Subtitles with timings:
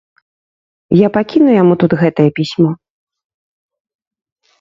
[0.99, 2.69] Я пакіну яму тут гэтае пісьмо.